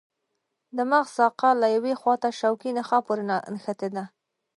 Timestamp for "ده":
3.95-4.03